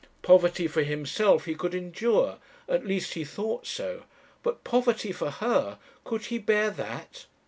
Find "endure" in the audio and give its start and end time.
1.75-2.39